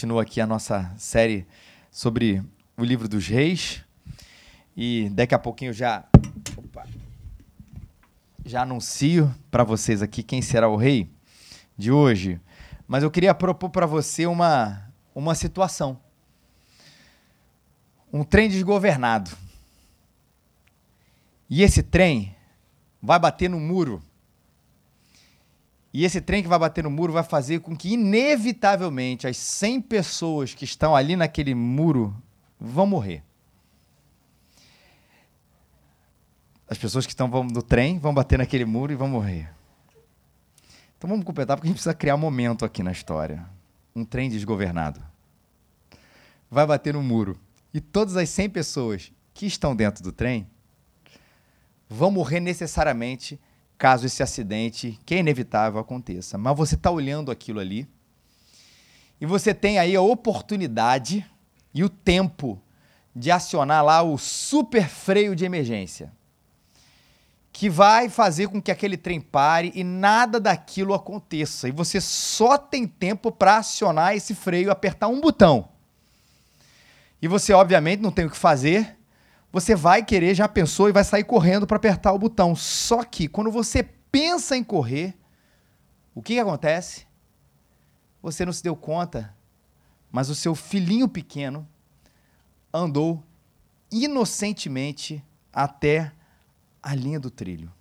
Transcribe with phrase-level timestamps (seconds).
[0.00, 1.44] continua aqui a nossa série
[1.90, 2.40] sobre
[2.76, 3.84] o livro dos reis.
[4.76, 6.04] E daqui a pouquinho já
[6.56, 6.86] opa,
[8.44, 11.10] já anuncio para vocês aqui quem será o rei
[11.76, 12.40] de hoje.
[12.86, 16.00] Mas eu queria propor para você uma uma situação.
[18.12, 19.32] Um trem desgovernado.
[21.50, 22.36] E esse trem
[23.02, 24.00] vai bater no muro
[25.98, 29.80] e esse trem que vai bater no muro vai fazer com que, inevitavelmente, as 100
[29.80, 32.14] pessoas que estão ali naquele muro
[32.56, 33.24] vão morrer.
[36.70, 39.52] As pessoas que estão no trem vão bater naquele muro e vão morrer.
[40.96, 43.44] Então vamos completar, porque a gente precisa criar um momento aqui na história.
[43.92, 45.02] Um trem desgovernado.
[46.48, 47.36] Vai bater no muro.
[47.74, 50.48] E todas as 100 pessoas que estão dentro do trem
[51.88, 53.36] vão morrer necessariamente
[53.78, 56.36] caso esse acidente, que é inevitável, aconteça.
[56.36, 57.88] Mas você está olhando aquilo ali
[59.20, 61.24] e você tem aí a oportunidade
[61.72, 62.60] e o tempo
[63.14, 66.12] de acionar lá o super freio de emergência,
[67.52, 71.68] que vai fazer com que aquele trem pare e nada daquilo aconteça.
[71.68, 75.68] E você só tem tempo para acionar esse freio, apertar um botão.
[77.20, 78.97] E você, obviamente, não tem o que fazer,
[79.52, 82.54] você vai querer, já pensou e vai sair correndo para apertar o botão.
[82.54, 85.16] Só que quando você pensa em correr,
[86.14, 87.06] o que, que acontece?
[88.22, 89.34] Você não se deu conta,
[90.10, 91.66] mas o seu filhinho pequeno
[92.72, 93.22] andou
[93.90, 96.12] inocentemente até
[96.82, 97.72] a linha do trilho.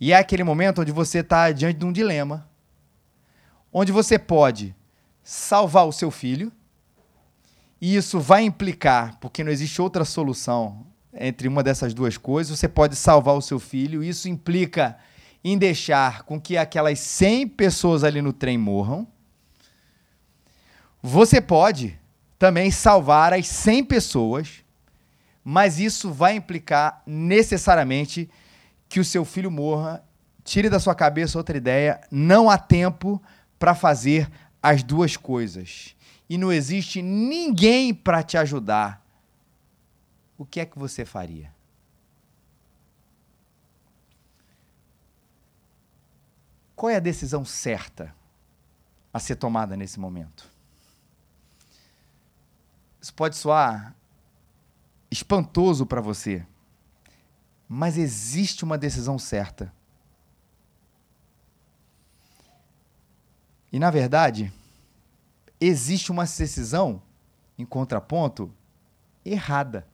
[0.00, 2.48] E é aquele momento onde você está diante de um dilema,
[3.72, 4.74] onde você pode
[5.22, 6.52] salvar o seu filho,
[7.80, 12.68] e isso vai implicar, porque não existe outra solução entre uma dessas duas coisas, você
[12.68, 14.96] pode salvar o seu filho, isso implica
[15.42, 19.06] em deixar com que aquelas 100 pessoas ali no trem morram.
[21.02, 21.98] Você pode
[22.38, 24.64] também salvar as 100 pessoas,
[25.44, 28.28] mas isso vai implicar necessariamente
[28.88, 30.04] que o seu filho morra.
[30.44, 33.22] Tire da sua cabeça outra ideia, não há tempo
[33.58, 34.30] para fazer
[34.62, 35.96] as duas coisas
[36.28, 39.04] e não existe ninguém para te ajudar,
[40.36, 41.52] o que é que você faria?
[46.76, 48.14] Qual é a decisão certa
[49.12, 50.48] a ser tomada nesse momento?
[53.00, 53.96] Isso pode soar
[55.10, 56.46] espantoso para você,
[57.68, 59.72] mas existe uma decisão certa.
[63.72, 64.52] E na verdade,
[65.60, 67.02] existe uma decisão,
[67.58, 68.52] em contraponto,
[69.24, 69.86] errada.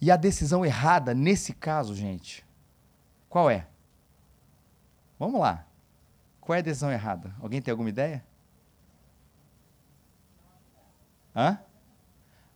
[0.00, 2.46] E a decisão errada, nesse caso, gente,
[3.28, 3.66] qual é?
[5.18, 5.66] Vamos lá.
[6.40, 7.34] Qual é a decisão errada?
[7.40, 8.24] Alguém tem alguma ideia?
[11.34, 11.58] Hã?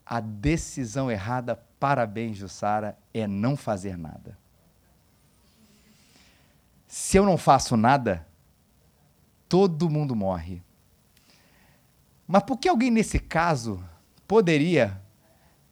[0.05, 4.39] A decisão errada, parabéns, Jussara, é não fazer nada.
[6.87, 8.27] Se eu não faço nada,
[9.53, 10.63] todo mundo morre.
[12.27, 13.85] Mas por que alguém nesse caso
[14.27, 14.99] poderia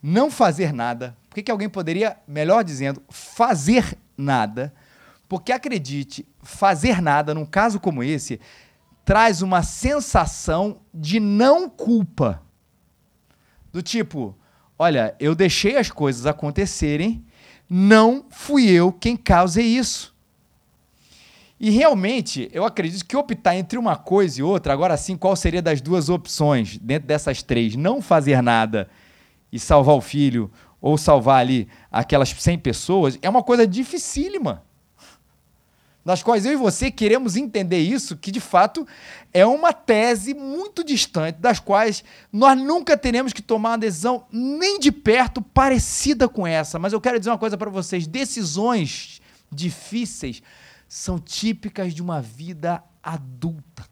[0.02, 1.16] não fazer nada?
[1.30, 4.70] Por que, alguém poderia, melhor dizendo, fazer nada?
[5.26, 8.38] Porque acredite, fazer nada num caso como esse
[9.02, 12.42] traz uma sensação de não culpa.
[13.72, 14.36] Do tipo,
[14.78, 17.24] olha, eu deixei as coisas acontecerem,
[17.66, 20.14] não fui eu quem causei isso.
[21.60, 25.60] E realmente, eu acredito que optar entre uma coisa e outra, agora sim, qual seria
[25.60, 27.76] das duas opções dentro dessas três?
[27.76, 28.88] Não fazer nada
[29.52, 30.50] e salvar o filho,
[30.80, 34.64] ou salvar ali aquelas 100 pessoas, é uma coisa dificílima.
[36.02, 38.86] Das quais eu e você queremos entender isso, que de fato
[39.30, 44.80] é uma tese muito distante, das quais nós nunca teremos que tomar uma decisão nem
[44.80, 46.78] de perto parecida com essa.
[46.78, 49.20] Mas eu quero dizer uma coisa para vocês: decisões
[49.52, 50.42] difíceis
[50.90, 53.86] são típicas de uma vida adulta.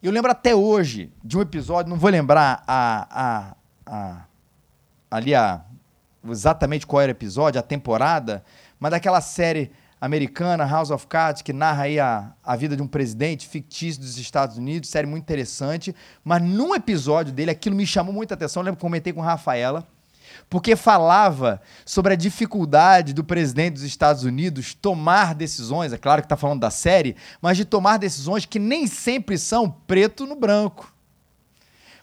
[0.00, 4.24] Eu lembro até hoje de um episódio, não vou lembrar a, a, a,
[5.10, 5.64] ali a,
[6.28, 8.44] exatamente qual era o episódio, a temporada,
[8.78, 12.86] mas daquela série americana, House of Cards, que narra aí a, a vida de um
[12.86, 15.92] presidente fictício dos Estados Unidos, série muito interessante,
[16.22, 19.26] mas num episódio dele, aquilo me chamou muita atenção, eu lembro que comentei com a
[19.26, 19.84] Rafaela,
[20.48, 26.26] porque falava sobre a dificuldade do presidente dos Estados Unidos tomar decisões, é claro que
[26.26, 30.94] está falando da série, mas de tomar decisões que nem sempre são preto no branco.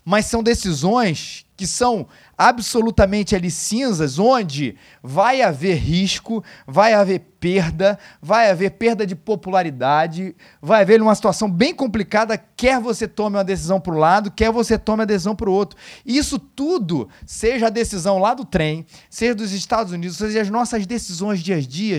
[0.06, 2.08] mas são decisões que são
[2.38, 10.36] absolutamente ali cinzas, onde vai haver risco, vai haver perda, vai haver perda de popularidade,
[10.62, 14.52] vai haver uma situação bem complicada, quer você tome uma decisão para um lado, quer
[14.52, 15.80] você tome a decisão para o outro.
[16.06, 20.86] Isso tudo, seja a decisão lá do trem, seja dos Estados Unidos, seja as nossas
[20.86, 21.98] decisões dia a dia,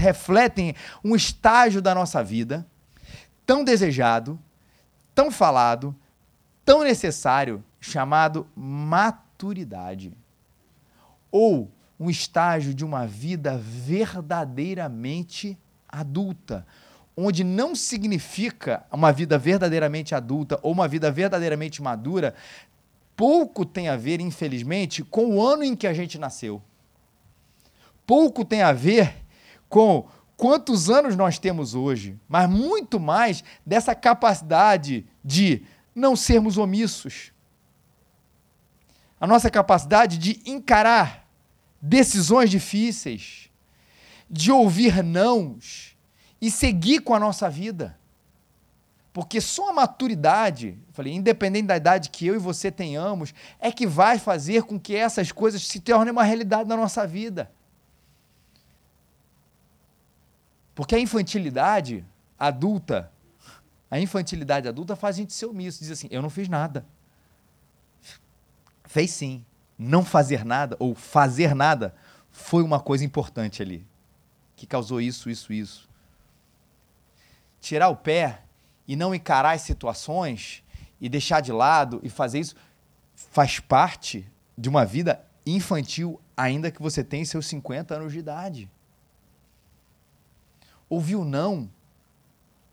[0.00, 2.64] refletem um estágio da nossa vida
[3.44, 4.38] tão desejado,
[5.12, 5.92] tão falado,
[6.64, 10.12] tão necessário chamado maturidade.
[11.30, 16.66] Ou um estágio de uma vida verdadeiramente adulta,
[17.16, 22.34] onde não significa uma vida verdadeiramente adulta ou uma vida verdadeiramente madura,
[23.16, 26.62] pouco tem a ver, infelizmente, com o ano em que a gente nasceu.
[28.06, 29.14] Pouco tem a ver
[29.68, 35.62] com quantos anos nós temos hoje, mas muito mais dessa capacidade de
[35.94, 37.32] não sermos omissos.
[39.20, 41.28] A nossa capacidade de encarar
[41.80, 43.50] decisões difíceis,
[44.28, 45.96] de ouvir nãos
[46.40, 47.98] e seguir com a nossa vida.
[49.12, 53.86] Porque só a maturidade, falei, independente da idade que eu e você tenhamos, é que
[53.86, 57.52] vai fazer com que essas coisas se tornem uma realidade na nossa vida.
[60.74, 62.04] Porque a infantilidade
[62.38, 63.11] adulta
[63.92, 66.86] a infantilidade adulta faz a gente ser omisso, diz assim: eu não fiz nada.
[68.84, 69.44] Fez sim.
[69.78, 71.94] Não fazer nada, ou fazer nada,
[72.30, 73.86] foi uma coisa importante ali,
[74.56, 75.90] que causou isso, isso, isso.
[77.60, 78.40] Tirar o pé
[78.88, 80.64] e não encarar as situações
[80.98, 82.54] e deixar de lado e fazer isso
[83.14, 88.70] faz parte de uma vida infantil, ainda que você tenha seus 50 anos de idade.
[90.88, 91.68] Ouvir o não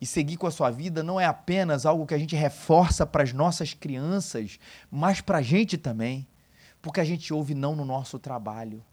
[0.02, 3.24] e seguir com a sua vida não é apenas algo que a gente reforça para
[3.24, 4.58] as nossas crianças,
[4.90, 6.28] mas para a gente também.
[6.82, 8.84] Porque a gente ouve não no nosso trabalho.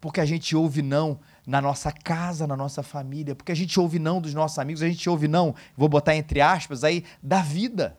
[0.00, 3.34] Porque a gente ouve não na nossa casa, na nossa família.
[3.34, 4.82] Porque a gente ouve não dos nossos amigos.
[4.82, 7.98] A gente ouve não, vou botar entre aspas aí, da vida.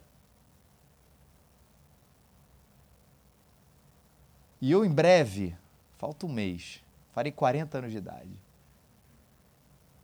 [4.62, 5.56] E eu, em breve,
[5.98, 8.30] falta um mês, farei 40 anos de idade.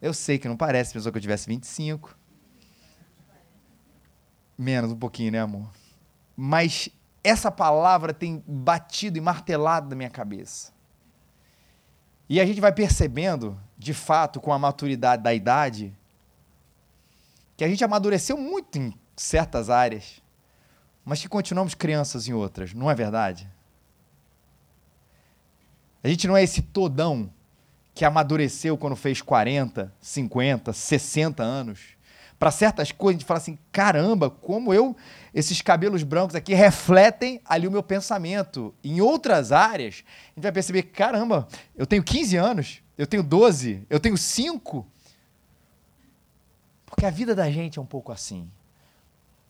[0.01, 2.15] Eu sei que não parece, pensou que eu tivesse 25.
[4.57, 5.69] Menos um pouquinho, né, amor?
[6.35, 6.89] Mas
[7.23, 10.71] essa palavra tem batido e martelado na minha cabeça.
[12.29, 15.97] E a gente vai percebendo, de fato, com a maturidade da idade,
[17.55, 20.21] que a gente amadureceu muito em certas áreas,
[21.03, 23.49] mas que continuamos crianças em outras, não é verdade?
[26.03, 27.33] A gente não é esse todão
[27.97, 31.79] que amadureceu quando fez 40, 50, 60 anos.
[32.37, 34.95] Para certas coisas, a gente fala assim: caramba, como eu,
[35.33, 38.71] esses cabelos brancos aqui refletem ali o meu pensamento.
[38.83, 43.83] Em outras áreas, a gente vai perceber: caramba, eu tenho 15 anos, eu tenho 12,
[43.89, 44.85] eu tenho 5.
[46.85, 48.47] Porque a vida da gente é um pouco assim.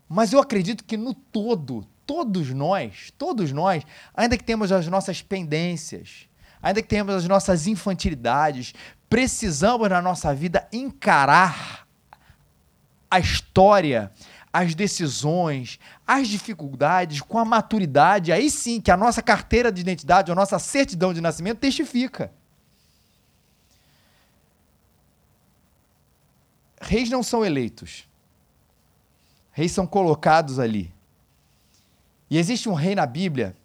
[0.08, 3.84] Mas eu acredito que no todo, todos nós, todos nós,
[4.14, 6.27] ainda que temos as nossas pendências,
[6.62, 8.74] ainda que tenhamos as nossas infantilidades,
[9.10, 11.88] precisamos na nossa vida encarar
[13.10, 14.12] a história,
[14.52, 20.32] as decisões, as dificuldades com a maturidade, aí sim que a nossa carteira de identidade,
[20.32, 22.32] a nossa certidão de nascimento testifica.
[26.82, 28.08] Reis não são eleitos.
[29.52, 30.94] Reis são colocados ali.
[32.30, 33.56] E existe um rei na Bíblia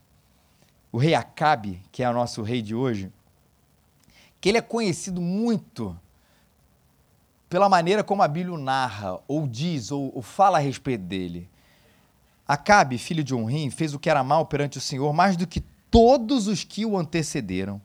[0.93, 3.11] o rei Acabe, que é o nosso rei de hoje,
[4.41, 5.99] que ele é conhecido muito
[7.49, 11.49] pela maneira como a Bíblia narra, ou diz, ou, ou fala a respeito dele.
[12.47, 15.61] Acabe, filho de Onrim, fez o que era mal perante o Senhor mais do que
[15.91, 17.81] todos os que o antecederam.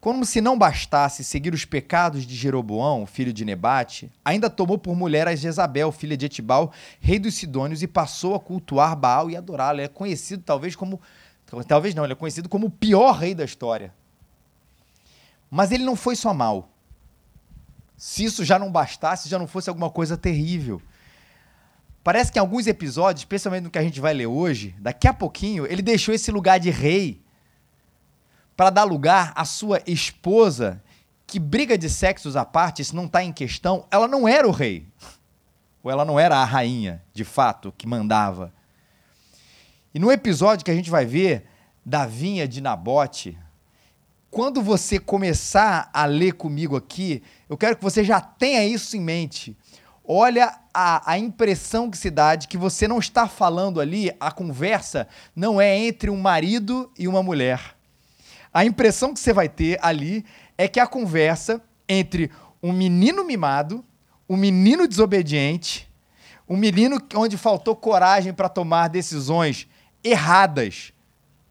[0.00, 4.94] Como se não bastasse seguir os pecados de Jeroboão, filho de Nebate, ainda tomou por
[4.94, 9.36] mulher a Jezabel, filha de Etibal, rei dos Sidônios, e passou a cultuar Baal e
[9.36, 9.80] adorá-lo.
[9.80, 11.00] É conhecido talvez como
[11.66, 13.94] Talvez não, ele é conhecido como o pior rei da história.
[15.50, 16.70] Mas ele não foi só mal.
[17.96, 20.82] Se isso já não bastasse, já não fosse alguma coisa terrível.
[22.02, 25.14] Parece que em alguns episódios, especialmente no que a gente vai ler hoje, daqui a
[25.14, 27.22] pouquinho, ele deixou esse lugar de rei
[28.56, 30.82] para dar lugar à sua esposa,
[31.26, 34.50] que briga de sexos à parte, isso não está em questão, ela não era o
[34.50, 34.86] rei.
[35.82, 38.52] Ou ela não era a rainha, de fato, que mandava.
[39.94, 41.46] E no episódio que a gente vai ver
[41.86, 43.38] da vinha de Nabote,
[44.28, 49.00] quando você começar a ler comigo aqui, eu quero que você já tenha isso em
[49.00, 49.56] mente.
[50.04, 54.32] Olha a, a impressão que se dá de que você não está falando ali, a
[54.32, 57.76] conversa não é entre um marido e uma mulher.
[58.52, 60.24] A impressão que você vai ter ali
[60.58, 63.84] é que a conversa entre um menino mimado,
[64.28, 65.88] um menino desobediente,
[66.48, 69.68] um menino onde faltou coragem para tomar decisões
[70.04, 70.92] erradas,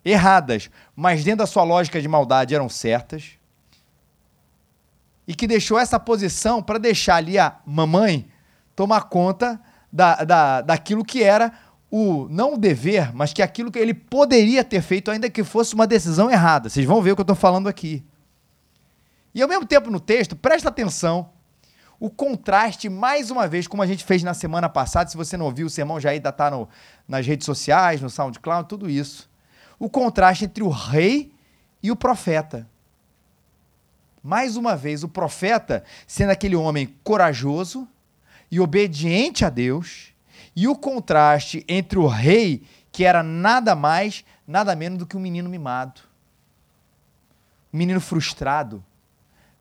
[0.06, 3.32] erradas, mas dentro da sua lógica de maldade eram certas,
[5.28, 8.28] e que deixou essa posição para deixar ali a mamãe
[8.76, 9.60] tomar conta
[9.92, 11.52] da, da, daquilo que era
[11.90, 15.76] o não o dever, mas que aquilo que ele poderia ter feito, ainda que fosse
[15.76, 16.68] uma decisão errada.
[16.68, 18.04] Vocês vão ver o que eu estou falando aqui.
[19.34, 21.30] E ao mesmo tempo no texto, presta atenção,
[22.04, 25.46] o contraste, mais uma vez, como a gente fez na semana passada, se você não
[25.46, 26.52] ouviu, o sermão já ainda está
[27.08, 29.30] nas redes sociais, no SoundCloud, tudo isso.
[29.80, 31.34] O contraste entre o rei
[31.82, 32.68] e o profeta.
[34.22, 37.88] Mais uma vez, o profeta sendo aquele homem corajoso,
[38.52, 40.14] e obediente a Deus,
[40.54, 45.22] e o contraste entre o rei, que era nada mais, nada menos do que um
[45.22, 46.02] menino mimado,
[47.74, 48.84] um menino frustrado,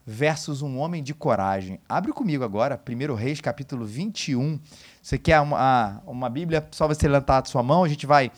[0.06, 1.78] versus um homem de coragem.
[1.88, 4.58] Abre comigo agora, 1 Reis, capítulo 21.
[5.00, 6.66] Você quer uma, uma Bíblia?
[6.72, 8.30] Só você levantar a sua mão, a gente vai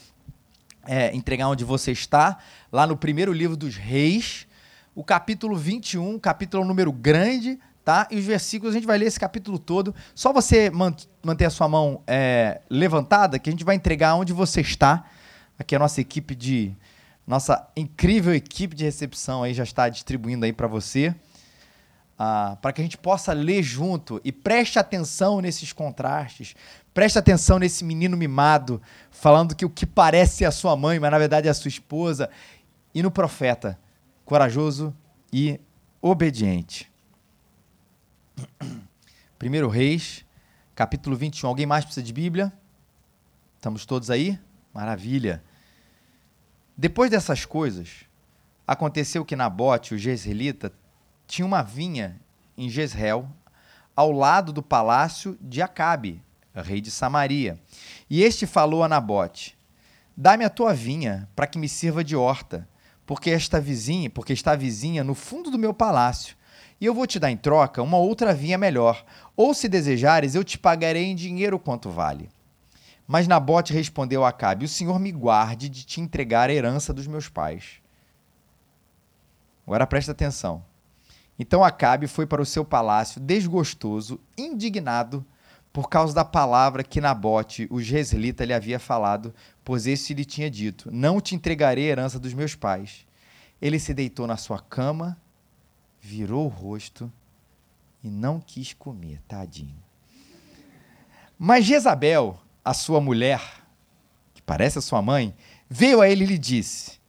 [0.86, 2.38] é, entregar onde você está,
[2.70, 4.46] lá no primeiro livro dos Reis,
[4.94, 8.06] o capítulo 21, capítulo é número grande, tá?
[8.10, 9.94] E os versículos, a gente vai ler esse capítulo todo.
[10.14, 14.60] Só você manter a sua mão é, levantada, que a gente vai entregar onde você
[14.60, 15.04] está.
[15.58, 16.72] Aqui a nossa equipe de.
[17.26, 21.14] Nossa incrível equipe de recepção aí já está distribuindo aí para você.
[22.16, 26.54] Ah, para que a gente possa ler junto e preste atenção nesses contrastes,
[26.92, 28.80] preste atenção nesse menino mimado,
[29.10, 31.68] falando que o que parece é a sua mãe, mas na verdade é a sua
[31.68, 32.30] esposa,
[32.94, 33.78] e no profeta,
[34.24, 34.94] corajoso
[35.32, 35.60] e
[36.00, 36.90] obediente.
[39.42, 40.24] 1 Reis,
[40.74, 41.48] capítulo 21.
[41.48, 42.52] Alguém mais precisa de Bíblia?
[43.56, 44.38] Estamos todos aí?
[44.72, 45.42] Maravilha.
[46.76, 48.04] Depois dessas coisas,
[48.66, 50.72] aconteceu que Nabote, o jezreelita,
[51.26, 52.20] tinha uma vinha
[52.56, 53.28] em Jezreel,
[53.96, 56.22] ao lado do palácio de Acabe,
[56.54, 57.58] rei de Samaria.
[58.08, 59.56] E este falou a Nabote:
[60.16, 62.68] Dá-me a tua vinha, para que me sirva de horta,
[63.06, 66.36] porque esta vizinha, porque está vizinha no fundo do meu palácio
[66.80, 69.04] e eu vou te dar em troca uma outra vinha melhor,
[69.36, 72.28] ou se desejares, eu te pagarei em dinheiro quanto vale.
[73.06, 77.06] Mas Nabote respondeu a Acabe: O Senhor me guarde de te entregar a herança dos
[77.06, 77.80] meus pais.
[79.66, 80.64] Agora presta atenção.
[81.38, 85.24] Então Acabe foi para o seu palácio desgostoso, indignado,
[85.72, 90.48] por causa da palavra que Nabote, o jezreelita, lhe havia falado, pois esse lhe tinha
[90.48, 93.04] dito: Não te entregarei a herança dos meus pais.
[93.60, 95.16] Ele se deitou na sua cama
[96.04, 97.10] virou o rosto
[98.02, 99.82] e não quis comer, tadinho.
[101.38, 103.40] Mas Jezabel, a sua mulher,
[104.34, 105.34] que parece a sua mãe,
[105.68, 107.00] veio a ele e lhe disse: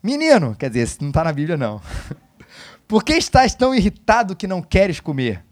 [0.00, 1.82] Menino, quer dizer, não está na Bíblia não.
[2.92, 5.42] Por que estás tão irritado que não queres comer?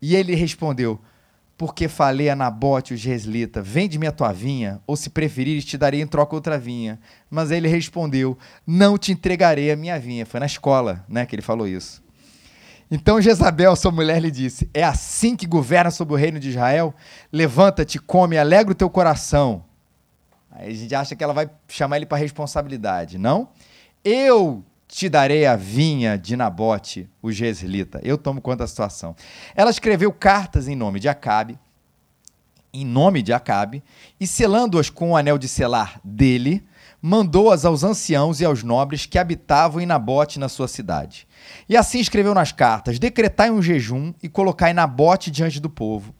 [0.00, 0.98] E ele respondeu:
[1.58, 6.00] Porque falei a Nabote, o Geslita, vende-me a tua vinha, ou se preferires, te darei
[6.00, 6.98] em troca outra vinha.
[7.28, 10.24] Mas ele respondeu: Não te entregarei a minha vinha.
[10.24, 12.02] Foi na escola né, que ele falou isso.
[12.90, 16.94] Então Jezabel, sua mulher, lhe disse: É assim que governa sobre o reino de Israel?
[17.30, 19.66] Levanta-te, come, alegra o teu coração.
[20.50, 23.18] Aí a gente acha que ela vai chamar ele para responsabilidade.
[23.18, 23.50] Não?
[24.02, 27.98] Eu te darei a vinha de Nabote, o Jezreelita.
[28.04, 29.16] Eu tomo conta da situação.
[29.56, 31.58] Ela escreveu cartas em nome de Acabe,
[32.74, 33.82] em nome de Acabe,
[34.20, 36.62] e selando-as com o anel de selar dele,
[37.00, 41.26] mandou-as aos anciãos e aos nobres que habitavam em Nabote na sua cidade.
[41.66, 46.14] E assim escreveu nas cartas: Decretai um jejum e colocai Nabote diante do povo.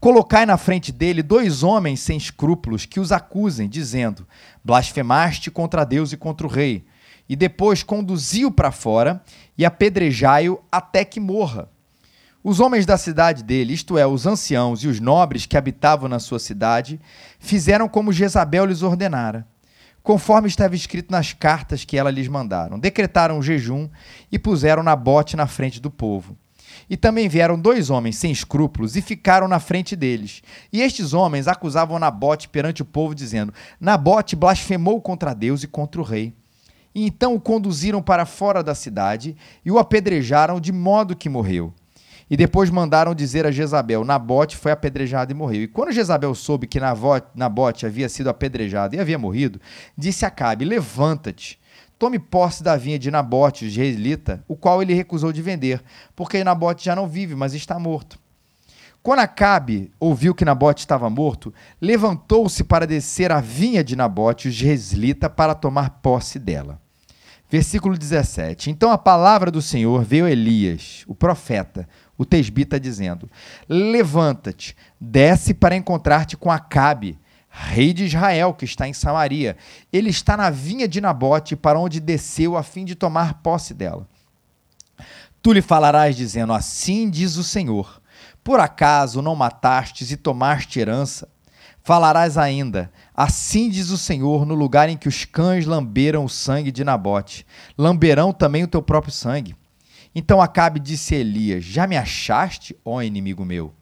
[0.00, 4.26] Colocai na frente dele dois homens sem escrúpulos que os acusem, dizendo:
[4.64, 6.86] Blasfemaste contra Deus e contra o rei.
[7.28, 9.22] E depois conduziu para fora
[9.56, 11.68] e apedrejai-o até que morra.
[12.42, 16.18] Os homens da cidade dele, isto é, os anciãos e os nobres que habitavam na
[16.18, 17.00] sua cidade,
[17.38, 19.46] fizeram como Jezabel lhes ordenara
[20.04, 22.78] conforme estava escrito nas cartas que ela lhes mandaram.
[22.78, 23.88] Decretaram um jejum
[24.30, 26.36] e puseram Nabote na frente do povo.
[26.90, 30.42] E também vieram dois homens sem escrúpulos e ficaram na frente deles.
[30.70, 36.00] E estes homens acusavam Nabote perante o povo, dizendo: Nabote blasfemou contra Deus e contra
[36.00, 36.34] o rei.
[36.94, 41.72] E então o conduziram para fora da cidade e o apedrejaram de modo que morreu.
[42.30, 45.62] E depois mandaram dizer a Jezabel: Nabote foi apedrejado e morreu.
[45.62, 49.60] E quando Jezabel soube que Nabote havia sido apedrejado e havia morrido,
[49.96, 51.60] disse a Acabe: Levanta-te,
[51.98, 55.82] tome posse da vinha de Nabote, o israelita, o qual ele recusou de vender,
[56.16, 58.18] porque Nabote já não vive, mas está morto.
[59.02, 64.50] Quando Acabe ouviu que Nabote estava morto, levantou-se para descer a vinha de Nabote, o
[64.50, 66.80] Jezlita, para tomar posse dela.
[67.50, 68.70] Versículo 17.
[68.70, 73.30] Então a palavra do Senhor veio a Elias, o profeta, o tesbita, dizendo:
[73.68, 79.56] Levanta-te, desce para encontrar-te com Acabe, rei de Israel, que está em Samaria.
[79.92, 84.08] Ele está na vinha de Nabote, para onde desceu a fim de tomar posse dela.
[85.42, 88.02] Tu lhe falarás, dizendo: Assim diz o Senhor
[88.44, 91.26] por acaso não matastes e tomaste herança?
[91.84, 96.72] Falarás ainda: Assim diz o Senhor, no lugar em que os cães lamberam o sangue
[96.72, 99.54] de Nabote, lamberão também o teu próprio sangue.
[100.14, 103.74] Então Acabe disse a Elias: Já me achaste, ó inimigo meu?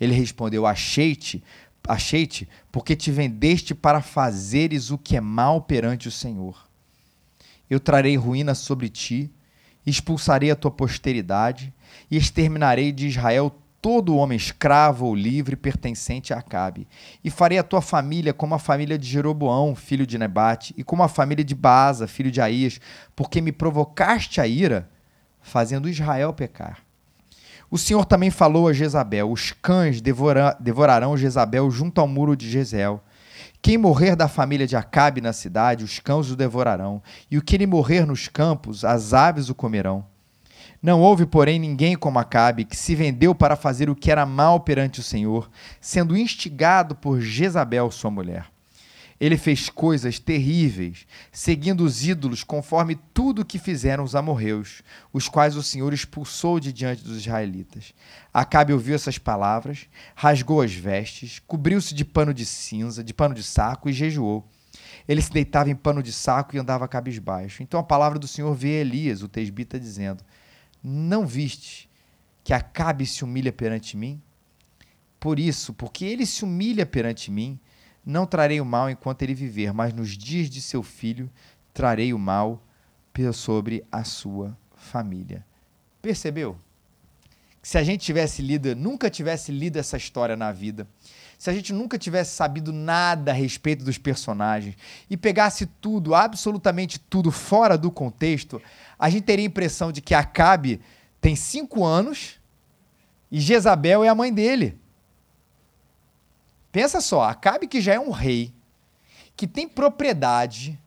[0.00, 1.44] Ele respondeu: Achei-te,
[1.86, 6.66] achei-te, porque te vendeste para fazeres o que é mal perante o Senhor.
[7.68, 9.30] Eu trarei ruína sobre ti,
[9.84, 11.70] expulsarei a tua posteridade
[12.10, 13.54] e exterminarei de Israel
[13.86, 16.88] todo homem escravo ou livre pertencente a Acabe.
[17.22, 21.04] E farei a tua família como a família de Jeroboão, filho de Nebate, e como
[21.04, 22.80] a família de Baasa, filho de Aías,
[23.14, 24.90] porque me provocaste a ira,
[25.40, 26.80] fazendo Israel pecar.
[27.70, 32.50] O Senhor também falou a Jezabel: Os cães devora, devorarão Jezabel junto ao muro de
[32.50, 33.00] Jezeel.
[33.62, 37.00] Quem morrer da família de Acabe na cidade, os cães o devorarão,
[37.30, 40.04] e o que lhe morrer nos campos, as aves o comerão.
[40.86, 44.60] Não houve, porém, ninguém como Acabe, que se vendeu para fazer o que era mal
[44.60, 45.50] perante o Senhor,
[45.80, 48.46] sendo instigado por Jezabel, sua mulher.
[49.18, 54.80] Ele fez coisas terríveis, seguindo os ídolos, conforme tudo o que fizeram os amorreus,
[55.12, 57.92] os quais o Senhor expulsou de diante dos israelitas.
[58.32, 63.42] Acabe ouviu essas palavras, rasgou as vestes, cobriu-se de pano de cinza, de pano de
[63.42, 64.48] saco e jejuou.
[65.08, 67.60] Ele se deitava em pano de saco e andava cabisbaixo.
[67.60, 70.22] Então a palavra do Senhor veio a Elias, o tesbita, dizendo:
[70.82, 71.88] não viste
[72.44, 74.22] que Acabe se humilha perante mim?
[75.18, 77.58] Por isso, porque ele se humilha perante mim,
[78.04, 81.30] não trarei o mal enquanto ele viver, mas nos dias de seu filho
[81.74, 82.62] trarei o mal
[83.32, 85.44] sobre a sua família.
[86.02, 86.58] Percebeu?
[87.62, 90.86] Se a gente tivesse lido, nunca tivesse lido essa história na vida,
[91.38, 94.74] se a gente nunca tivesse sabido nada a respeito dos personagens
[95.08, 98.60] e pegasse tudo, absolutamente tudo, fora do contexto,
[98.98, 100.80] a gente teria a impressão de que Acabe
[101.20, 102.40] tem cinco anos
[103.30, 104.78] e Jezabel é a mãe dele.
[106.72, 108.52] Pensa só, Acabe que já é um rei,
[109.36, 110.78] que tem propriedade,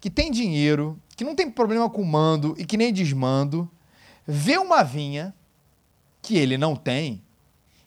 [0.00, 3.70] que tem dinheiro, que não tem problema com mando e que nem desmando,
[4.26, 5.34] vê uma vinha
[6.20, 7.22] que ele não tem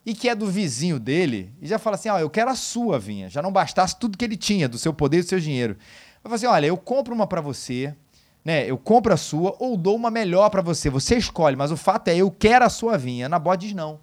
[0.06, 2.98] e que é do vizinho dele, e já fala assim: ó, eu quero a sua
[2.98, 3.30] vinha.
[3.30, 5.76] Já não bastasse tudo que ele tinha, do seu poder e do seu dinheiro.
[6.24, 7.96] Vai falar assim: olha, eu compro uma para você,
[8.44, 8.66] né?
[8.70, 10.90] Eu compro a sua ou dou uma melhor para você.
[10.90, 13.30] Você escolhe, mas o fato é, eu quero a sua vinha.
[13.30, 14.00] Nabó diz não.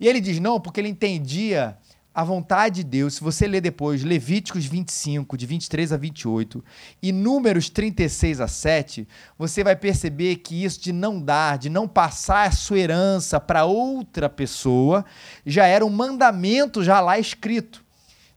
[0.00, 1.76] E ele diz não porque ele entendia
[2.16, 6.64] a vontade de Deus, se você ler depois Levíticos 25, de 23 a 28,
[7.02, 9.06] e Números 36 a 7,
[9.38, 13.66] você vai perceber que isso de não dar, de não passar a sua herança para
[13.66, 15.04] outra pessoa,
[15.44, 17.84] já era um mandamento já lá escrito.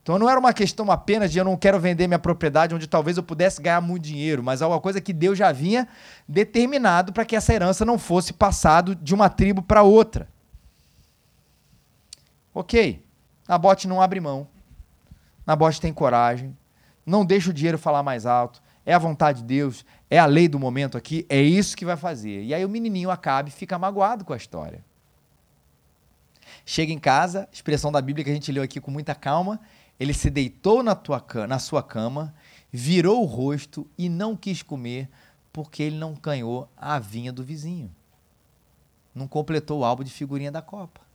[0.03, 3.15] Então não era uma questão apenas de eu não quero vender minha propriedade onde talvez
[3.15, 5.87] eu pudesse ganhar muito dinheiro, mas alguma coisa que Deus já havia
[6.27, 10.27] determinado para que essa herança não fosse passado de uma tribo para outra.
[12.53, 13.07] OK.
[13.49, 14.47] Nabote não abre mão.
[15.43, 16.55] Nabote tem coragem.
[17.03, 18.61] Não deixa o dinheiro falar mais alto.
[18.85, 19.83] É a vontade de Deus.
[20.07, 21.25] É a lei do momento aqui.
[21.27, 22.43] É isso que vai fazer.
[22.43, 24.85] E aí o menininho Acabe fica magoado com a história.
[26.63, 29.59] Chega em casa, expressão da Bíblia que a gente leu aqui com muita calma.
[29.99, 32.35] Ele se deitou na, tua, na sua cama,
[32.71, 35.09] virou o rosto e não quis comer
[35.51, 37.89] porque ele não ganhou a vinha do vizinho.
[39.15, 41.08] Não completou o álbum de figurinha da Copa.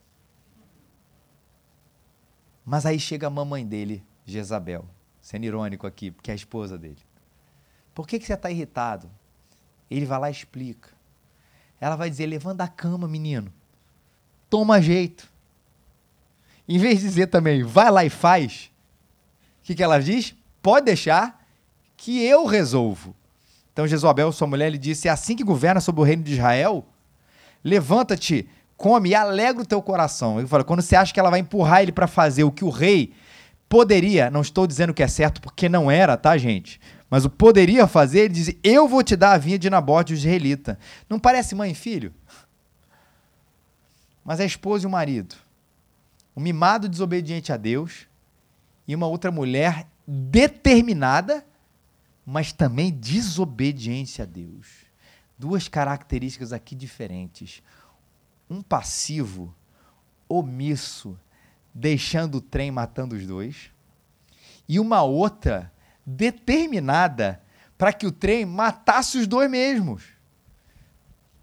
[2.65, 4.85] Mas aí chega a mamãe dele, Jezabel,
[5.21, 6.97] sendo irônico aqui, porque é a esposa dele.
[7.93, 9.09] Por que, que você está irritado?
[9.89, 10.89] Ele vai lá e explica.
[11.79, 13.53] Ela vai dizer: levanta a cama, menino.
[14.49, 15.31] Toma jeito.
[16.67, 18.71] Em vez de dizer também, vai lá e faz,
[19.61, 20.35] o que, que ela diz?
[20.61, 21.45] Pode deixar
[21.95, 23.15] que eu resolvo.
[23.71, 26.85] Então Jezabel, sua mulher, lhe disse: É assim que governa sobre o reino de Israel?
[27.63, 30.39] Levanta-te, come e alegra o teu coração.
[30.39, 32.69] Ele fala, quando você acha que ela vai empurrar ele para fazer o que o
[32.69, 33.13] rei
[33.69, 36.79] poderia, não estou dizendo que é certo porque não era, tá, gente?
[37.09, 40.15] Mas o poderia fazer, ele diz: Eu vou te dar a vinha de Nabote, o
[40.15, 40.77] israelita.
[41.09, 42.13] Não parece mãe e filho?
[44.23, 45.35] Mas é a esposa e o marido.
[46.35, 48.07] Um mimado desobediente a Deus
[48.87, 51.45] e uma outra mulher determinada,
[52.25, 54.67] mas também desobediente a Deus.
[55.37, 57.61] Duas características aqui diferentes
[58.49, 59.53] um passivo,
[60.27, 61.17] omisso,
[61.73, 63.71] deixando o trem matando os dois,
[64.67, 65.71] e uma outra
[66.05, 67.41] determinada
[67.77, 70.03] para que o trem matasse os dois mesmos.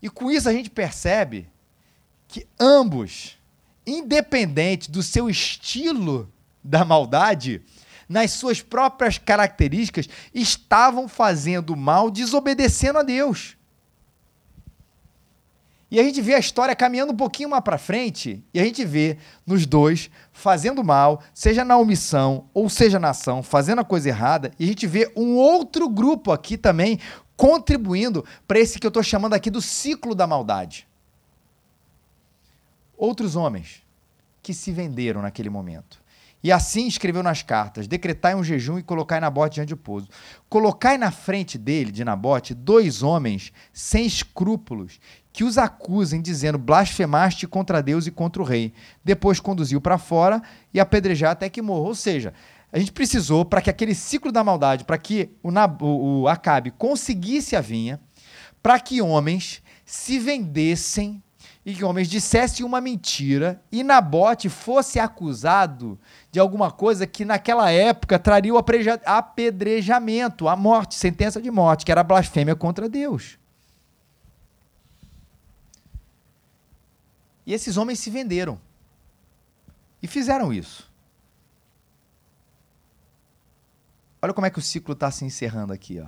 [0.00, 1.48] E com isso a gente percebe
[2.26, 3.38] que ambos,
[3.86, 6.32] independente do seu estilo
[6.64, 7.62] da maldade,
[8.08, 13.56] nas suas próprias características, estavam fazendo mal, desobedecendo a Deus.
[15.92, 18.82] E a gente vê a história caminhando um pouquinho mais para frente, e a gente
[18.82, 24.08] vê nos dois fazendo mal, seja na omissão ou seja na ação, fazendo a coisa
[24.08, 26.98] errada, e a gente vê um outro grupo aqui também
[27.36, 30.88] contribuindo para esse que eu estou chamando aqui do ciclo da maldade.
[32.96, 33.82] Outros homens
[34.42, 36.01] que se venderam naquele momento.
[36.42, 40.08] E assim escreveu nas cartas: decretai um jejum e colocai Nabote diante do pouso.
[40.48, 44.98] Colocai na frente dele, de Nabote, dois homens sem escrúpulos,
[45.32, 48.72] que os acusem, dizendo: blasfemaste contra Deus e contra o rei.
[49.04, 50.42] Depois conduziu para fora
[50.74, 51.88] e apedrejar até que morra.
[51.88, 52.34] Ou seja,
[52.72, 55.50] a gente precisou, para que aquele ciclo da maldade, para que o,
[55.84, 58.00] o, o Acabe conseguisse a vinha,
[58.62, 61.22] para que homens se vendessem
[61.64, 65.98] e que homens dissessem uma mentira e Nabote fosse acusado
[66.30, 71.92] de alguma coisa que naquela época traria o apedrejamento, a morte, sentença de morte, que
[71.92, 73.38] era blasfêmia contra Deus.
[77.46, 78.60] E esses homens se venderam.
[80.02, 80.90] E fizeram isso.
[84.20, 86.00] Olha como é que o ciclo está se encerrando aqui.
[86.00, 86.06] Ó.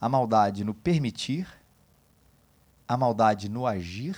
[0.00, 1.48] A maldade no permitir,
[2.86, 4.16] a maldade no agir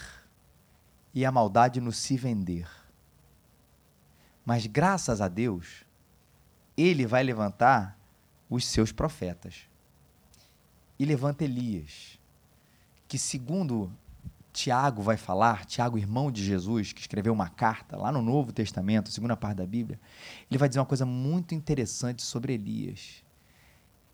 [1.16, 2.68] e a maldade no se vender.
[4.44, 5.82] Mas graças a Deus,
[6.76, 7.98] ele vai levantar
[8.50, 9.62] os seus profetas.
[10.98, 12.20] E levanta Elias,
[13.08, 13.90] que segundo
[14.52, 19.10] Tiago vai falar, Tiago, irmão de Jesus, que escreveu uma carta lá no Novo Testamento,
[19.10, 19.98] segunda parte da Bíblia,
[20.50, 23.24] ele vai dizer uma coisa muito interessante sobre Elias,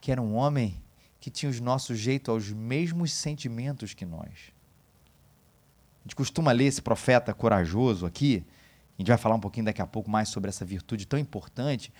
[0.00, 0.80] que era um homem
[1.18, 4.52] que tinha os nossos jeitos aos mesmos sentimentos que nós.
[6.02, 8.44] A gente costuma ler esse profeta corajoso aqui,
[8.98, 11.92] a gente vai falar um pouquinho daqui a pouco mais sobre essa virtude tão importante,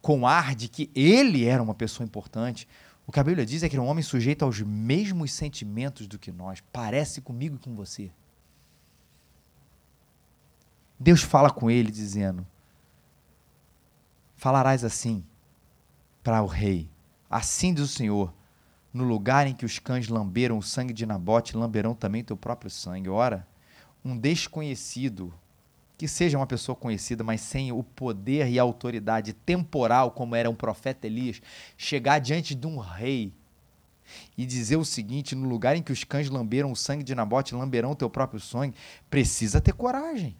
[0.00, 2.68] com ar de que ele era uma pessoa importante.
[3.06, 6.18] O que a Bíblia diz é que era um homem sujeito aos mesmos sentimentos do
[6.18, 6.62] que nós.
[6.72, 8.12] Parece comigo e com você.
[10.98, 12.46] Deus fala com ele dizendo:
[14.36, 15.24] Falarás assim
[16.22, 16.88] para o rei:
[17.28, 18.32] Assim diz o Senhor:
[18.92, 22.70] no lugar em que os cães lamberam o sangue de Nabote, lamberão também teu próprio
[22.70, 23.08] sangue.
[23.08, 23.46] Ora,
[24.04, 25.32] um desconhecido,
[25.96, 30.48] que seja uma pessoa conhecida, mas sem o poder e a autoridade temporal, como era
[30.48, 31.42] um profeta Elias,
[31.76, 33.32] chegar diante de um rei
[34.36, 37.54] e dizer o seguinte: no lugar em que os cães lamberam o sangue de Nabote,
[37.54, 38.76] lamberão teu próprio sangue,
[39.10, 40.36] precisa ter coragem.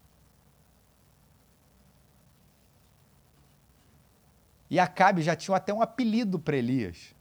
[4.70, 7.14] E Acabe já tinha até um apelido para Elias.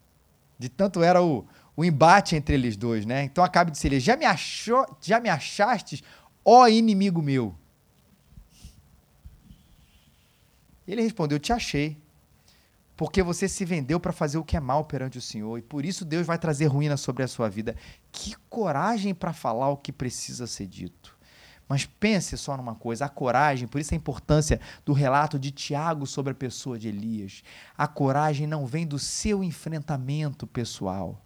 [0.57, 3.23] De tanto era o, o embate entre eles dois, né?
[3.23, 6.01] Então Acabe disse ele: já me, achou, já me achastes,
[6.43, 7.55] ó inimigo meu?
[10.87, 11.97] Ele respondeu: Te achei,
[12.95, 15.85] porque você se vendeu para fazer o que é mal perante o Senhor, e por
[15.85, 17.75] isso Deus vai trazer ruína sobre a sua vida.
[18.11, 21.16] Que coragem para falar o que precisa ser dito.
[21.67, 26.07] Mas pense só numa coisa: a coragem, por isso a importância do relato de Tiago
[26.07, 27.43] sobre a pessoa de Elias.
[27.77, 31.21] A coragem não vem do seu enfrentamento pessoal.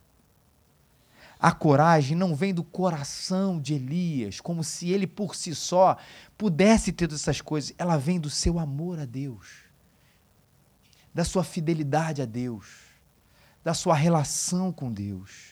[1.39, 5.97] A coragem não vem do coração de Elias, como se ele por si só
[6.37, 7.73] pudesse ter todas essas coisas.
[7.79, 9.47] Ela vem do seu amor a Deus,
[11.11, 12.67] da sua fidelidade a Deus,
[13.63, 15.50] da sua relação com Deus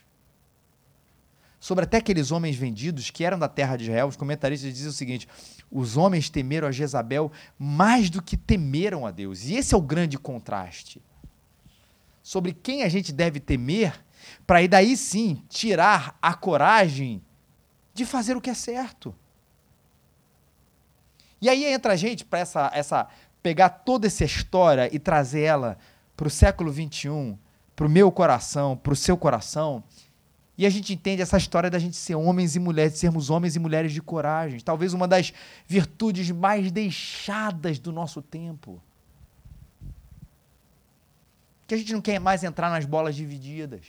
[1.60, 4.94] sobre até aqueles homens vendidos que eram da terra de Israel, os comentaristas dizem o
[4.94, 5.28] seguinte:
[5.70, 9.46] os homens temeram a Jezabel mais do que temeram a Deus.
[9.46, 11.02] E esse é o grande contraste.
[12.24, 13.94] Sobre quem a gente deve temer,
[14.48, 17.22] para aí daí sim tirar a coragem
[17.94, 19.14] de fazer o que é certo.
[21.42, 23.08] E aí entra a gente para essa, essa
[23.42, 25.78] pegar toda essa história e trazer ela
[26.16, 27.38] para o século 21,
[27.76, 29.84] para o meu coração, para o seu coração,
[30.60, 33.56] e a gente entende essa história da gente ser homens e mulheres, de sermos homens
[33.56, 34.60] e mulheres de coragem.
[34.60, 35.32] Talvez uma das
[35.66, 38.84] virtudes mais deixadas do nosso tempo.
[41.66, 43.86] Que a gente não quer mais entrar nas bolas divididas.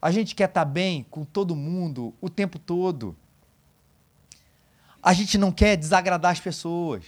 [0.00, 3.14] A gente quer estar bem com todo mundo o tempo todo.
[5.02, 7.04] A gente não quer desagradar as pessoas.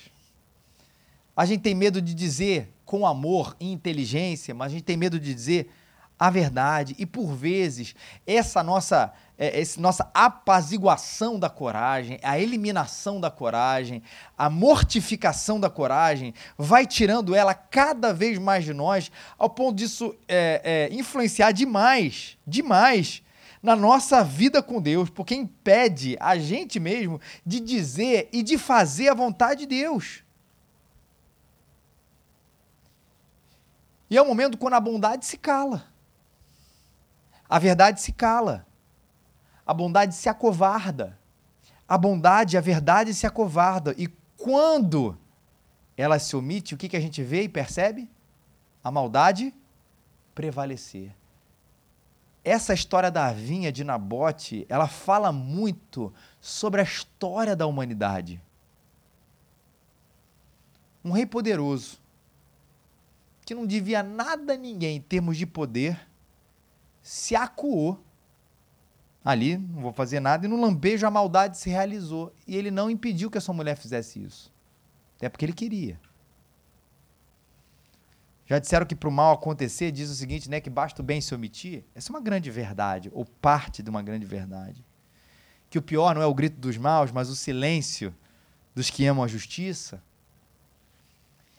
[1.34, 5.18] A gente tem medo de dizer com amor e inteligência, mas a gente tem medo
[5.18, 5.72] de dizer
[6.20, 7.94] a verdade e por vezes
[8.26, 14.02] essa nossa é, essa nossa apaziguação da coragem, a eliminação da coragem,
[14.36, 20.14] a mortificação da coragem, vai tirando ela cada vez mais de nós, ao ponto disso
[20.28, 23.22] é, é, influenciar demais, demais
[23.62, 29.08] na nossa vida com Deus, porque impede a gente mesmo de dizer e de fazer
[29.08, 30.22] a vontade de Deus.
[34.10, 35.89] E é o momento quando a bondade se cala.
[37.50, 38.64] A verdade se cala.
[39.66, 41.18] A bondade se acovarda.
[41.88, 43.92] A bondade, a verdade se acovarda.
[43.98, 45.18] E quando
[45.96, 48.08] ela se omite, o que, que a gente vê e percebe?
[48.84, 49.52] A maldade
[50.32, 51.12] prevalecer.
[52.44, 58.40] Essa história da vinha de Nabote, ela fala muito sobre a história da humanidade.
[61.04, 61.98] Um rei poderoso,
[63.44, 66.09] que não devia nada a ninguém em termos de poder,
[67.02, 68.04] se acuou
[69.24, 72.32] ali, não vou fazer nada, e no lampejo a maldade se realizou.
[72.46, 74.52] E ele não impediu que a sua mulher fizesse isso.
[75.16, 76.00] Até porque ele queria.
[78.46, 81.20] Já disseram que para o mal acontecer, diz o seguinte, né, que basta o bem
[81.20, 81.84] se omitir.
[81.94, 84.84] Essa é uma grande verdade, ou parte de uma grande verdade.
[85.68, 88.12] Que o pior não é o grito dos maus, mas o silêncio
[88.74, 90.02] dos que amam a justiça.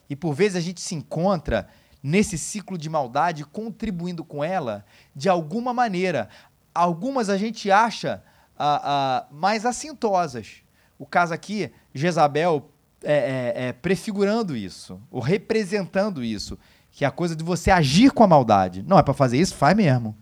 [0.09, 1.69] E por vezes a gente se encontra
[2.01, 4.85] nesse ciclo de maldade, contribuindo com ela
[5.15, 6.29] de alguma maneira.
[6.73, 8.23] Algumas a gente acha
[8.57, 10.63] ah, ah, mais assintosas.
[10.97, 12.69] O caso aqui, Jezabel
[13.03, 16.57] é, é, é, prefigurando isso, ou representando isso,
[16.91, 18.83] que é a coisa de você agir com a maldade.
[18.83, 19.55] Não é para fazer isso?
[19.55, 20.15] Faz mesmo.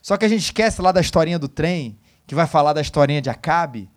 [0.00, 3.22] Só que a gente esquece lá da historinha do trem, que vai falar da historinha
[3.22, 3.90] de Acabe,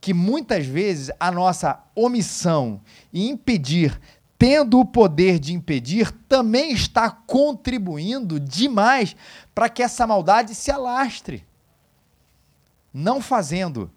[0.00, 3.98] que muitas vezes a nossa omissão e impedir
[4.44, 9.16] tendo o poder de impedir, também está contribuindo demais
[9.54, 11.46] para que essa maldade se alastre.
[12.92, 13.90] Não fazendo,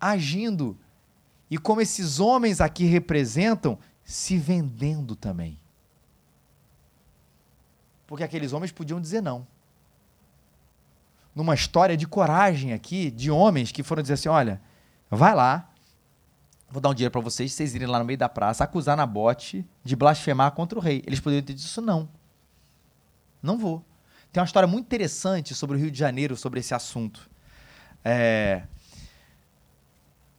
[0.00, 0.78] agindo.
[1.50, 5.58] E como esses homens aqui representam, se vendendo também.
[8.06, 9.44] Porque aqueles homens podiam dizer não.
[11.34, 14.62] Numa história de coragem aqui, de homens que foram dizer assim: olha,
[15.10, 15.68] vai lá,
[16.70, 19.66] vou dar um dinheiro para vocês, vocês irem lá no meio da praça acusar Nabote
[19.82, 21.02] de blasfemar contra o rei.
[21.06, 22.08] Eles poderiam ter dito isso, não.
[23.42, 23.84] Não vou.
[24.32, 27.28] Tem uma história muito interessante sobre o Rio de Janeiro, sobre esse assunto.
[28.04, 28.62] É...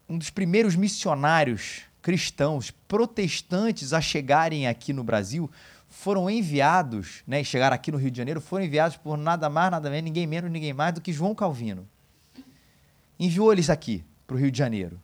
[0.07, 5.49] Um dos primeiros missionários cristãos protestantes a chegarem aqui no Brasil
[5.87, 9.89] foram enviados, né, chegaram aqui no Rio de Janeiro, foram enviados por nada mais, nada
[9.89, 11.87] menos, ninguém menos, ninguém mais do que João Calvino.
[13.19, 15.01] Enviou eles aqui para o Rio de Janeiro.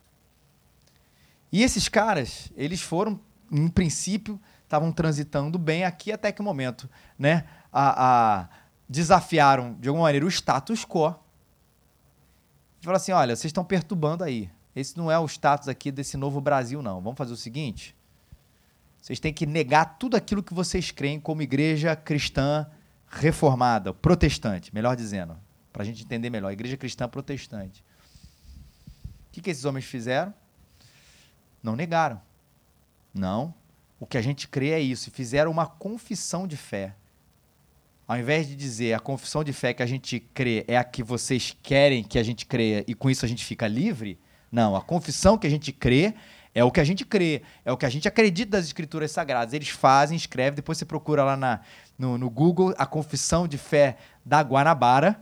[1.56, 3.18] E esses caras, eles foram,
[3.50, 6.86] em princípio, estavam transitando bem aqui até que momento,
[7.18, 7.46] né?
[7.72, 8.48] A, a,
[8.86, 11.18] desafiaram, de alguma maneira, o status quo.
[12.78, 14.50] E falaram assim: olha, vocês estão perturbando aí.
[14.74, 17.00] Esse não é o status aqui desse novo Brasil, não.
[17.00, 17.96] Vamos fazer o seguinte:
[19.00, 22.66] vocês têm que negar tudo aquilo que vocês creem como igreja cristã
[23.08, 25.34] reformada, protestante, melhor dizendo,
[25.72, 27.82] para a gente entender melhor, igreja cristã protestante.
[29.28, 30.34] O que, que esses homens fizeram?
[31.66, 32.22] Não negaram.
[33.12, 33.52] Não.
[33.98, 35.10] O que a gente crê é isso.
[35.10, 36.94] Fizeram uma confissão de fé.
[38.06, 41.02] Ao invés de dizer a confissão de fé que a gente crê é a que
[41.02, 44.16] vocês querem que a gente creia e com isso a gente fica livre,
[44.52, 44.76] não.
[44.76, 46.14] A confissão que a gente crê
[46.54, 49.52] é o que a gente crê, é o que a gente acredita das escrituras sagradas.
[49.52, 51.62] Eles fazem, escrevem, depois você procura lá na,
[51.98, 55.20] no, no Google a confissão de fé da Guanabara.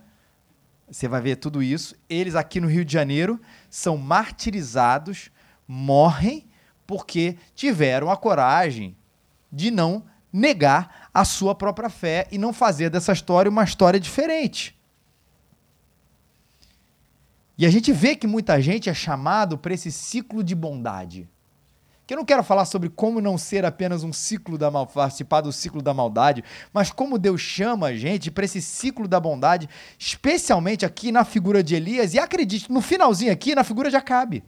[0.90, 1.96] Você vai ver tudo isso.
[2.06, 5.32] Eles aqui no Rio de Janeiro são martirizados
[5.66, 6.46] morrem
[6.86, 8.96] porque tiveram a coragem
[9.50, 14.76] de não negar a sua própria fé e não fazer dessa história uma história diferente.
[17.56, 21.28] E a gente vê que muita gente é chamado para esse ciclo de bondade.
[22.06, 25.40] Que eu não quero falar sobre como não ser apenas um ciclo da mal, participar
[25.40, 29.68] do ciclo da maldade, mas como Deus chama a gente para esse ciclo da bondade,
[29.98, 34.44] especialmente aqui na figura de Elias, e acredite, no finalzinho aqui, na figura de Acabe.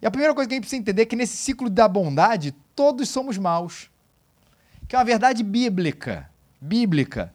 [0.00, 2.54] E a primeira coisa que a gente precisa entender é que nesse ciclo da bondade,
[2.74, 3.90] todos somos maus.
[4.86, 6.30] Que é uma verdade bíblica.
[6.60, 7.34] Bíblica.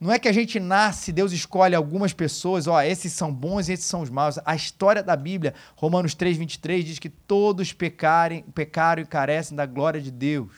[0.00, 3.74] Não é que a gente nasce, Deus escolhe algumas pessoas, ó, esses são bons e
[3.74, 4.38] esses são os maus.
[4.46, 9.66] A história da Bíblia, Romanos 3, 23, diz que todos pecarem, pecaram e carecem da
[9.66, 10.50] glória de Deus.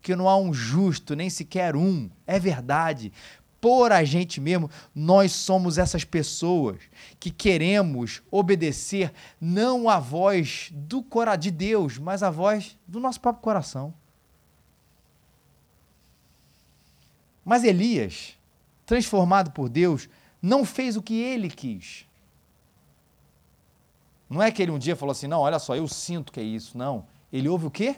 [0.00, 2.08] Que não há um justo, nem sequer um.
[2.26, 3.12] É verdade
[3.60, 6.78] por a gente mesmo, nós somos essas pessoas
[7.18, 11.04] que queremos obedecer não à voz do
[11.38, 13.94] de Deus, mas à voz do nosso próprio coração.
[17.44, 18.36] Mas Elias,
[18.84, 20.08] transformado por Deus,
[20.42, 22.06] não fez o que ele quis.
[24.28, 26.42] Não é que ele um dia falou assim: não, olha só, eu sinto que é
[26.42, 26.76] isso.
[26.76, 27.06] Não.
[27.32, 27.96] Ele ouve o quê?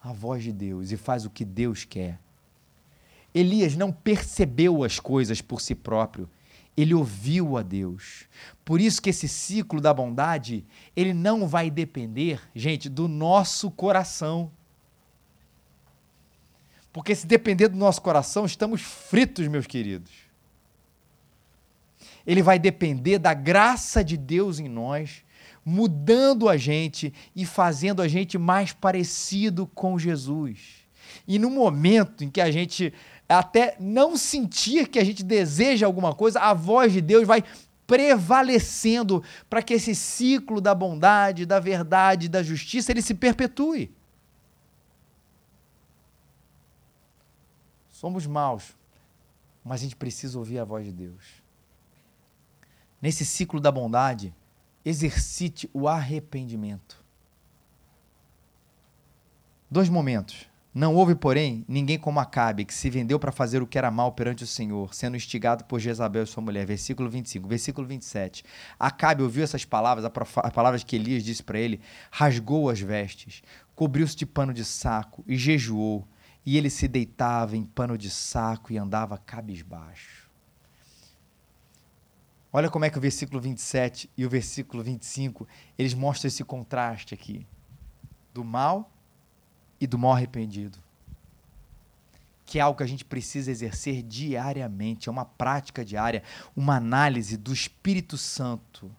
[0.00, 2.18] A voz de Deus e faz o que Deus quer.
[3.38, 6.28] Elias não percebeu as coisas por si próprio,
[6.76, 8.24] ele ouviu a Deus.
[8.64, 10.64] Por isso que esse ciclo da bondade,
[10.96, 14.50] ele não vai depender, gente, do nosso coração.
[16.92, 20.10] Porque se depender do nosso coração, estamos fritos, meus queridos.
[22.26, 25.24] Ele vai depender da graça de Deus em nós,
[25.64, 30.88] mudando a gente e fazendo a gente mais parecido com Jesus.
[31.26, 32.92] E no momento em que a gente
[33.34, 37.44] até não sentir que a gente deseja alguma coisa, a voz de Deus vai
[37.86, 43.90] prevalecendo para que esse ciclo da bondade, da verdade, da justiça, ele se perpetue.
[47.90, 48.76] Somos maus,
[49.64, 51.42] mas a gente precisa ouvir a voz de Deus.
[53.00, 54.34] Nesse ciclo da bondade,
[54.84, 57.02] exercite o arrependimento.
[59.70, 60.47] Dois momentos.
[60.78, 64.12] Não houve, porém, ninguém como Acabe, que se vendeu para fazer o que era mal
[64.12, 66.64] perante o Senhor, sendo instigado por Jezabel e sua mulher.
[66.64, 67.48] Versículo 25.
[67.48, 68.44] Versículo 27.
[68.78, 71.80] Acabe ouviu essas palavras, as palavras que Elias disse para ele,
[72.12, 73.42] rasgou as vestes,
[73.74, 76.06] cobriu-se de pano de saco e jejuou.
[76.46, 80.30] E ele se deitava em pano de saco e andava cabisbaixo.
[82.52, 85.44] Olha como é que o versículo 27 e o versículo 25,
[85.76, 87.44] eles mostram esse contraste aqui.
[88.32, 88.92] Do mal
[89.80, 90.78] e do mal arrependido.
[92.44, 96.22] Que é algo que a gente precisa exercer diariamente, é uma prática diária,
[96.56, 98.90] uma análise do Espírito Santo,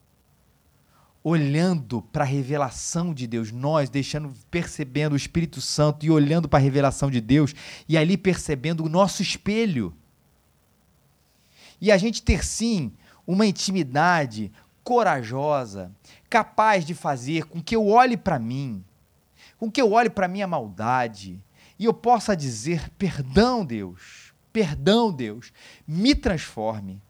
[1.24, 6.60] olhando para a revelação de Deus, nós deixando, percebendo o Espírito Santo e olhando para
[6.60, 7.54] a revelação de Deus,
[7.88, 9.94] e ali percebendo o nosso espelho.
[11.82, 12.92] E a gente ter sim
[13.26, 14.52] uma intimidade
[14.84, 15.92] corajosa,
[16.30, 18.84] capaz de fazer com que eu olhe para mim,
[19.60, 21.43] com que eu olhe para a minha maldade
[21.78, 25.52] e eu possa dizer: perdão, Deus, perdão, Deus,
[25.86, 27.02] me transforme.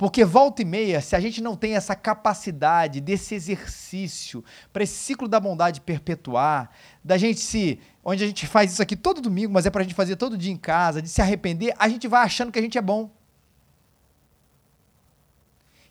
[0.00, 4.94] Porque volta e meia, se a gente não tem essa capacidade desse exercício para esse
[4.94, 6.70] ciclo da bondade perpetuar,
[7.04, 7.78] da gente se.
[8.02, 10.38] onde a gente faz isso aqui todo domingo, mas é para a gente fazer todo
[10.38, 13.10] dia em casa, de se arrepender, a gente vai achando que a gente é bom.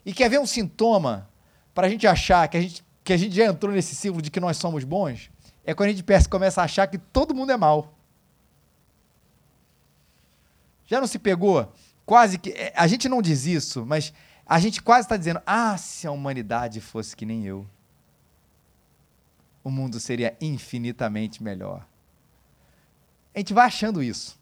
[0.04, 1.30] E quer ver um sintoma
[1.72, 4.30] para a gente achar que a gente que a gente já entrou nesse ciclo de
[4.30, 5.32] que nós somos bons,
[5.64, 7.92] é quando a gente começa a achar que todo mundo é mal.
[10.86, 11.72] Já não se pegou?
[12.06, 12.50] Quase que.
[12.50, 14.12] É, a gente não diz isso, mas
[14.46, 17.66] a gente quase está dizendo: ah, se a humanidade fosse que nem eu,
[19.64, 21.84] o mundo seria infinitamente melhor.
[23.34, 24.38] A gente vai achando isso.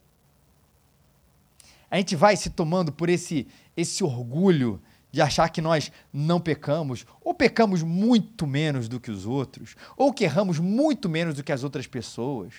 [1.90, 4.78] A gente vai se tomando por esse, esse orgulho
[5.18, 10.12] de achar que nós não pecamos, ou pecamos muito menos do que os outros, ou
[10.12, 12.54] que erramos muito menos do que as outras pessoas,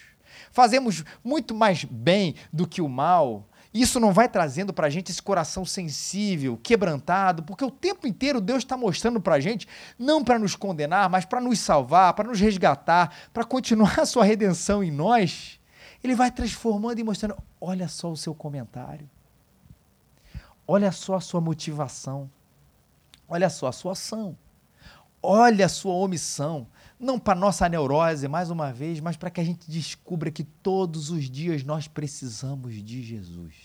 [0.51, 3.47] fazemos muito mais bem do que o mal.
[3.73, 8.41] Isso não vai trazendo para a gente esse coração sensível, quebrantado, porque o tempo inteiro
[8.41, 9.65] Deus está mostrando para a gente,
[9.97, 14.25] não para nos condenar, mas para nos salvar, para nos resgatar, para continuar a sua
[14.25, 15.61] redenção em nós.
[16.03, 19.09] Ele vai transformando e mostrando: olha só o seu comentário,
[20.67, 22.29] olha só a sua motivação.
[23.29, 24.35] Olha só a sua ação.
[25.21, 26.67] Olha a sua omissão.
[26.99, 31.11] Não para nossa neurose, mais uma vez, mas para que a gente descubra que todos
[31.11, 33.55] os dias nós precisamos de Jesus.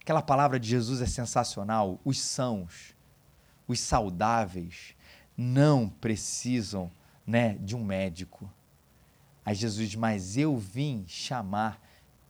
[0.00, 2.00] Aquela palavra de Jesus é sensacional.
[2.04, 2.94] Os sãos,
[3.66, 4.94] os saudáveis,
[5.36, 6.90] não precisam
[7.26, 8.50] né, de um médico.
[9.44, 11.80] Aí Jesus diz, mas eu vim chamar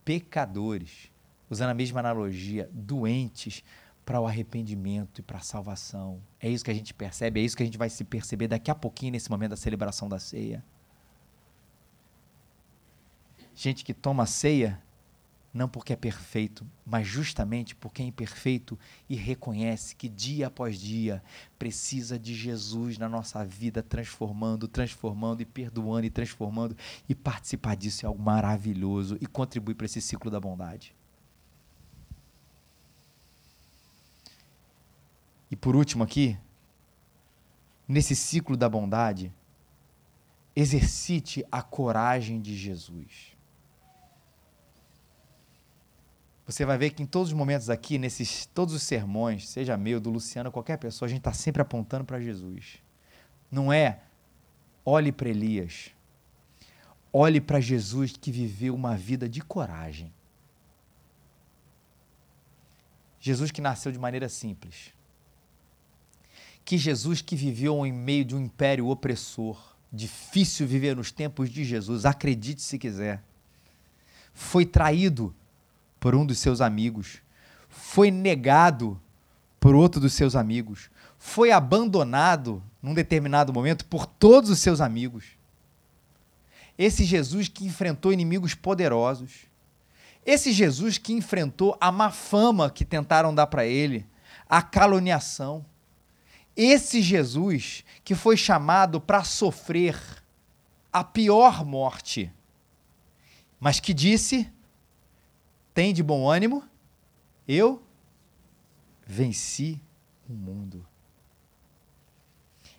[0.04, 1.10] pecadores,
[1.48, 3.62] usando a mesma analogia, doentes,
[4.08, 6.18] para o arrependimento e para a salvação.
[6.40, 8.70] É isso que a gente percebe, é isso que a gente vai se perceber daqui
[8.70, 10.64] a pouquinho nesse momento da celebração da ceia.
[13.54, 14.82] Gente que toma ceia
[15.52, 18.78] não porque é perfeito, mas justamente porque é imperfeito
[19.10, 21.22] e reconhece que dia após dia
[21.58, 26.74] precisa de Jesus na nossa vida, transformando, transformando e perdoando e transformando,
[27.06, 30.96] e participar disso é algo maravilhoso e contribuir para esse ciclo da bondade.
[35.50, 36.38] E por último aqui,
[37.86, 39.32] nesse ciclo da bondade,
[40.54, 43.36] exercite a coragem de Jesus.
[46.46, 50.00] Você vai ver que em todos os momentos aqui, nesses todos os sermões, seja meu,
[50.00, 52.78] do Luciano, qualquer pessoa, a gente está sempre apontando para Jesus.
[53.50, 54.00] Não é
[54.84, 55.92] olhe para Elias,
[57.12, 60.12] Olhe para Jesus que viveu uma vida de coragem.
[63.18, 64.94] Jesus que nasceu de maneira simples.
[66.68, 69.58] Que Jesus que viveu em meio de um império opressor.
[69.90, 73.24] Difícil viver nos tempos de Jesus, acredite se quiser.
[74.34, 75.34] Foi traído
[75.98, 77.22] por um dos seus amigos.
[77.70, 79.00] Foi negado
[79.58, 80.90] por outro dos seus amigos.
[81.18, 85.24] Foi abandonado num determinado momento por todos os seus amigos.
[86.76, 89.46] Esse Jesus que enfrentou inimigos poderosos.
[90.22, 94.06] Esse Jesus que enfrentou a má fama que tentaram dar para ele,
[94.46, 95.64] a caluniação.
[96.60, 99.96] Esse Jesus que foi chamado para sofrer
[100.92, 102.32] a pior morte,
[103.60, 104.50] mas que disse:
[105.72, 106.64] tem de bom ânimo,
[107.46, 107.80] eu
[109.06, 109.80] venci
[110.28, 110.84] o mundo.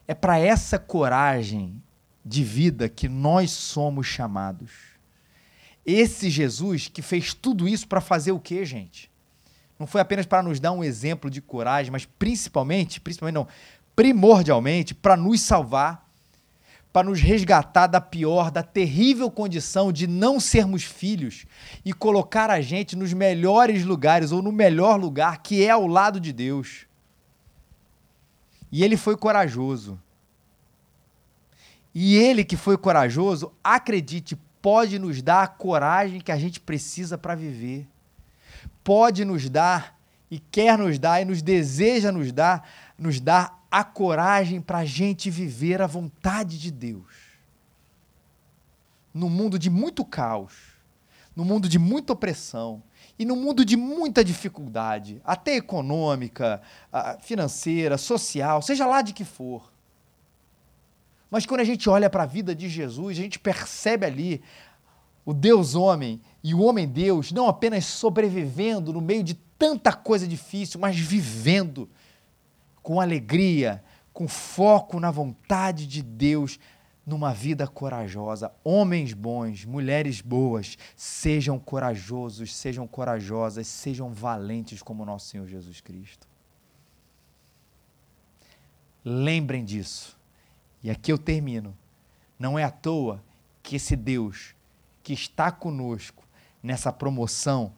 [0.05, 1.81] É para essa coragem
[2.25, 4.71] de vida que nós somos chamados.
[5.85, 9.09] Esse Jesus que fez tudo isso para fazer o quê, gente?
[9.79, 13.47] Não foi apenas para nos dar um exemplo de coragem, mas principalmente, principalmente não,
[13.95, 16.05] primordialmente para nos salvar,
[16.91, 21.45] para nos resgatar da pior, da terrível condição de não sermos filhos
[21.85, 26.19] e colocar a gente nos melhores lugares ou no melhor lugar, que é ao lado
[26.19, 26.85] de Deus.
[28.71, 29.99] E ele foi corajoso.
[31.93, 37.17] E ele que foi corajoso, acredite, pode nos dar a coragem que a gente precisa
[37.17, 37.87] para viver.
[38.89, 39.99] Pode nos dar
[40.31, 42.67] e quer nos dar e nos deseja nos dar,
[42.97, 47.05] nos dar a coragem para a gente viver a vontade de Deus.
[49.13, 50.53] No mundo de muito caos,
[51.35, 52.81] no mundo de muita opressão
[53.19, 56.59] e no mundo de muita dificuldade, até econômica,
[57.21, 59.71] financeira, social, seja lá de que for.
[61.29, 64.41] Mas quando a gente olha para a vida de Jesus, a gente percebe ali
[65.23, 70.27] o Deus homem e o homem Deus não apenas sobrevivendo no meio de tanta coisa
[70.27, 71.89] difícil, mas vivendo
[72.81, 73.83] com alegria,
[74.13, 76.59] com foco na vontade de Deus,
[77.05, 78.51] numa vida corajosa.
[78.63, 86.27] Homens bons, mulheres boas, sejam corajosos, sejam corajosas, sejam valentes como nosso Senhor Jesus Cristo.
[89.03, 90.17] Lembrem disso.
[90.83, 91.75] E aqui eu termino.
[92.37, 93.21] Não é à toa
[93.61, 94.55] que esse Deus
[95.03, 96.28] que está conosco
[96.61, 97.73] nessa promoção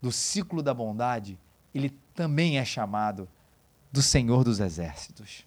[0.00, 1.38] do ciclo da bondade,
[1.74, 3.28] ele também é chamado
[3.90, 5.46] do Senhor dos Exércitos.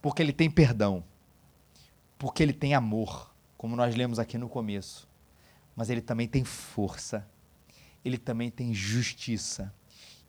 [0.00, 1.04] Porque ele tem perdão,
[2.18, 5.08] porque ele tem amor, como nós lemos aqui no começo,
[5.74, 7.26] mas ele também tem força,
[8.04, 9.74] ele também tem justiça.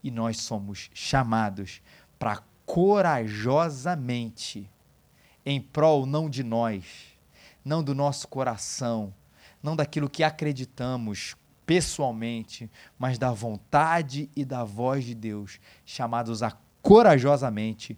[0.02, 1.82] E nós somos chamados
[2.18, 4.72] para corajosamente
[5.46, 6.86] em prol não de nós,
[7.66, 9.14] não do nosso coração,
[9.62, 11.36] não daquilo que acreditamos
[11.66, 16.52] pessoalmente, mas da vontade e da voz de Deus, chamados a
[16.82, 17.98] corajosamente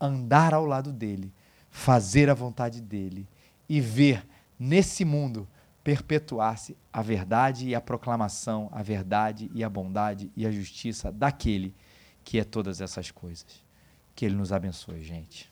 [0.00, 1.32] andar ao lado dele,
[1.70, 3.26] fazer a vontade dele
[3.68, 4.26] e ver
[4.58, 5.48] nesse mundo
[5.82, 11.74] perpetuar-se a verdade e a proclamação, a verdade e a bondade e a justiça daquele
[12.24, 13.64] que é todas essas coisas.
[14.14, 15.48] Que ele nos abençoe, gente.